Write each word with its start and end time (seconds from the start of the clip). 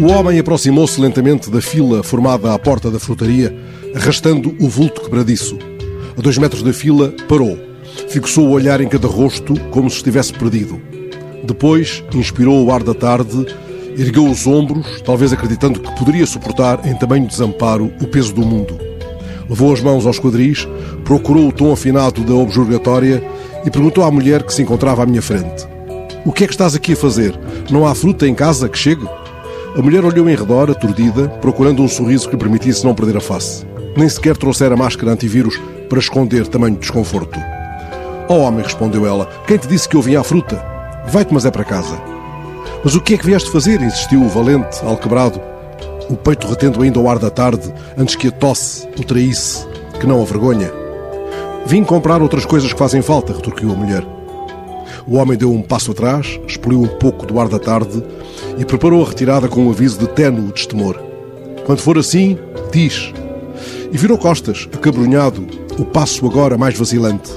O 0.00 0.12
homem 0.12 0.38
aproximou-se 0.38 1.00
lentamente 1.00 1.50
da 1.50 1.60
fila 1.60 2.04
formada 2.04 2.54
à 2.54 2.58
porta 2.58 2.88
da 2.88 3.00
frutaria, 3.00 3.52
arrastando 3.96 4.54
o 4.60 4.68
vulto 4.68 5.00
quebradiço. 5.00 5.58
A 6.16 6.20
dois 6.20 6.38
metros 6.38 6.62
da 6.62 6.72
fila, 6.72 7.12
parou. 7.28 7.58
Fixou 8.08 8.46
o 8.46 8.52
olhar 8.52 8.80
em 8.80 8.86
cada 8.86 9.08
rosto, 9.08 9.58
como 9.72 9.90
se 9.90 9.96
estivesse 9.96 10.32
perdido. 10.32 10.80
Depois, 11.42 12.04
inspirou 12.14 12.64
o 12.64 12.70
ar 12.70 12.84
da 12.84 12.94
tarde, 12.94 13.44
ergueu 13.96 14.30
os 14.30 14.46
ombros, 14.46 15.02
talvez 15.04 15.32
acreditando 15.32 15.80
que 15.80 15.98
poderia 15.98 16.26
suportar, 16.26 16.86
em 16.86 16.94
tamanho 16.94 17.26
desamparo, 17.26 17.92
o 18.00 18.06
peso 18.06 18.32
do 18.32 18.46
mundo. 18.46 18.78
Levou 19.50 19.72
as 19.72 19.80
mãos 19.80 20.06
aos 20.06 20.20
quadris, 20.20 20.68
procurou 21.04 21.48
o 21.48 21.52
tom 21.52 21.72
afinado 21.72 22.22
da 22.22 22.34
objurgatória 22.34 23.20
e 23.64 23.70
perguntou 23.70 24.04
à 24.04 24.10
mulher 24.12 24.44
que 24.44 24.54
se 24.54 24.62
encontrava 24.62 25.02
à 25.02 25.06
minha 25.06 25.22
frente: 25.22 25.66
O 26.24 26.30
que 26.30 26.44
é 26.44 26.46
que 26.46 26.52
estás 26.52 26.76
aqui 26.76 26.92
a 26.92 26.96
fazer? 26.96 27.36
Não 27.68 27.84
há 27.84 27.96
fruta 27.96 28.28
em 28.28 28.34
casa 28.34 28.68
que 28.68 28.78
chegue? 28.78 29.04
A 29.76 29.82
mulher 29.82 30.04
olhou 30.04 30.28
em 30.28 30.34
redor, 30.34 30.70
aturdida, 30.70 31.28
procurando 31.40 31.82
um 31.82 31.88
sorriso 31.88 32.26
que 32.26 32.34
lhe 32.34 32.40
permitisse 32.40 32.84
não 32.84 32.94
perder 32.94 33.16
a 33.18 33.20
face. 33.20 33.66
Nem 33.96 34.08
sequer 34.08 34.36
trouxera 34.36 34.76
máscara 34.76 35.12
antivírus 35.12 35.60
para 35.88 35.98
esconder 35.98 36.46
tamanho 36.46 36.76
desconforto. 36.76 37.38
Oh 38.28 38.38
homem, 38.38 38.64
respondeu 38.64 39.06
ela, 39.06 39.28
quem 39.46 39.58
te 39.58 39.68
disse 39.68 39.88
que 39.88 39.96
eu 39.96 40.02
vinha 40.02 40.20
à 40.20 40.24
fruta? 40.24 40.62
Vai-te, 41.06 41.32
mas 41.32 41.44
é 41.44 41.50
para 41.50 41.64
casa. 41.64 41.98
Mas 42.82 42.94
o 42.94 43.00
que 43.00 43.14
é 43.14 43.18
que 43.18 43.26
vieste 43.26 43.50
fazer? 43.50 43.80
insistiu 43.80 44.22
o 44.22 44.28
valente, 44.28 44.84
alquebrado, 44.84 45.40
o 46.10 46.16
peito 46.16 46.46
retendo 46.46 46.82
ainda 46.82 46.98
o 46.98 47.08
ar 47.08 47.18
da 47.18 47.30
tarde, 47.30 47.72
antes 47.96 48.16
que 48.16 48.28
a 48.28 48.32
tosse 48.32 48.88
o 48.98 49.04
traísse, 49.04 49.66
que 50.00 50.06
não 50.06 50.22
a 50.22 50.24
vergonha. 50.24 50.72
Vim 51.66 51.84
comprar 51.84 52.22
outras 52.22 52.46
coisas 52.46 52.72
que 52.72 52.78
fazem 52.78 53.02
falta, 53.02 53.32
retorquiu 53.32 53.70
a 53.72 53.74
mulher. 53.74 54.17
O 55.10 55.16
homem 55.16 55.38
deu 55.38 55.50
um 55.50 55.62
passo 55.62 55.92
atrás, 55.92 56.38
expeliu 56.46 56.82
um 56.82 56.86
pouco 56.86 57.24
do 57.24 57.40
ar 57.40 57.48
da 57.48 57.58
tarde 57.58 58.04
e 58.58 58.64
preparou 58.64 59.02
a 59.02 59.08
retirada 59.08 59.48
com 59.48 59.64
um 59.64 59.70
aviso 59.70 59.98
de 59.98 60.06
ténue 60.06 60.52
destemor. 60.52 61.00
Quando 61.64 61.80
for 61.80 61.96
assim, 61.96 62.38
diz. 62.70 63.14
E 63.90 63.96
virou 63.96 64.18
costas, 64.18 64.68
acabrunhado, 64.70 65.46
o 65.78 65.84
passo 65.86 66.26
agora 66.26 66.58
mais 66.58 66.76
vacilante. 66.76 67.30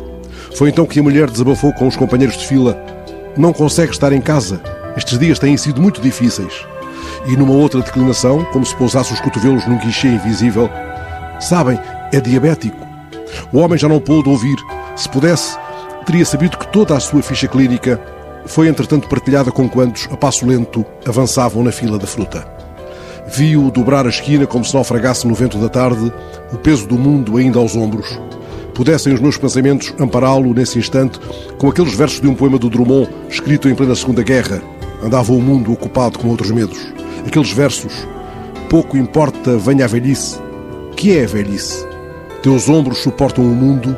Foi 0.53 0.67
então 0.67 0.85
que 0.85 0.99
a 0.99 1.03
mulher 1.03 1.29
desabafou 1.29 1.71
com 1.71 1.87
os 1.87 1.95
companheiros 1.95 2.37
de 2.37 2.45
fila. 2.45 2.77
Não 3.37 3.53
consegue 3.53 3.93
estar 3.93 4.11
em 4.11 4.19
casa. 4.19 4.61
Estes 4.97 5.17
dias 5.17 5.39
têm 5.39 5.55
sido 5.55 5.81
muito 5.81 6.01
difíceis. 6.01 6.65
E 7.25 7.37
numa 7.37 7.53
outra 7.53 7.81
declinação, 7.81 8.43
como 8.51 8.65
se 8.65 8.75
pousasse 8.75 9.13
os 9.13 9.21
cotovelos 9.21 9.65
num 9.65 9.77
guichê 9.77 10.09
invisível, 10.09 10.69
sabem, 11.39 11.79
é 12.11 12.19
diabético. 12.19 12.85
O 13.53 13.59
homem 13.59 13.77
já 13.77 13.87
não 13.87 14.01
pôde 14.01 14.27
ouvir. 14.27 14.57
Se 14.97 15.07
pudesse, 15.07 15.57
teria 16.05 16.25
sabido 16.25 16.57
que 16.57 16.67
toda 16.67 16.95
a 16.95 16.99
sua 16.99 17.21
ficha 17.21 17.47
clínica 17.47 17.99
foi 18.45 18.67
entretanto 18.67 19.07
partilhada 19.07 19.51
com 19.51 19.69
quantos, 19.69 20.07
a 20.11 20.17
passo 20.17 20.45
lento, 20.45 20.85
avançavam 21.05 21.63
na 21.63 21.71
fila 21.71 21.97
da 21.97 22.07
fruta. 22.07 22.45
Viu-o 23.27 23.71
dobrar 23.71 24.05
a 24.05 24.09
esquina 24.09 24.45
como 24.45 24.65
se 24.65 24.73
naufragasse 24.73 25.27
no 25.27 25.35
vento 25.35 25.57
da 25.57 25.69
tarde, 25.69 26.11
o 26.51 26.57
peso 26.57 26.87
do 26.87 26.97
mundo 26.97 27.37
ainda 27.37 27.59
aos 27.59 27.75
ombros. 27.75 28.19
Pudessem 28.73 29.13
os 29.13 29.19
meus 29.19 29.37
pensamentos 29.37 29.93
ampará-lo 29.99 30.53
nesse 30.53 30.79
instante 30.79 31.19
com 31.57 31.69
aqueles 31.69 31.93
versos 31.93 32.19
de 32.19 32.27
um 32.27 32.33
poema 32.33 32.57
do 32.57 32.69
Drummond, 32.69 33.09
escrito 33.29 33.69
em 33.69 33.75
plena 33.75 33.95
Segunda 33.95 34.23
Guerra. 34.23 34.61
Andava 35.03 35.31
o 35.33 35.41
mundo 35.41 35.71
ocupado 35.71 36.19
com 36.19 36.29
outros 36.29 36.51
medos. 36.51 36.79
Aqueles 37.25 37.51
versos. 37.51 38.07
Pouco 38.69 38.97
importa 38.97 39.57
venha 39.57 39.85
a 39.85 39.87
velhice. 39.87 40.39
Que 40.95 41.17
é 41.17 41.23
a 41.23 41.27
velhice? 41.27 41.85
Teus 42.41 42.69
ombros 42.69 42.99
suportam 42.99 43.43
o 43.43 43.55
mundo 43.55 43.95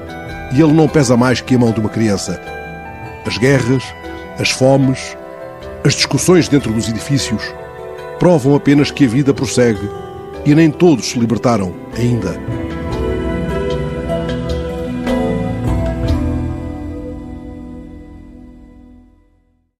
e 0.53 0.61
ele 0.61 0.73
não 0.73 0.87
pesa 0.87 1.17
mais 1.17 1.41
que 1.41 1.55
a 1.55 1.59
mão 1.59 1.71
de 1.71 1.79
uma 1.79 1.89
criança. 1.89 2.39
As 3.25 3.37
guerras, 3.37 3.83
as 4.39 4.51
fomes, 4.51 5.17
as 5.83 5.93
discussões 5.93 6.47
dentro 6.47 6.71
dos 6.71 6.87
edifícios 6.87 7.41
provam 8.19 8.55
apenas 8.55 8.91
que 8.91 9.05
a 9.05 9.07
vida 9.07 9.33
prossegue 9.33 9.89
e 10.45 10.53
nem 10.53 10.69
todos 10.69 11.09
se 11.09 11.19
libertaram 11.19 11.73
ainda. 11.97 12.62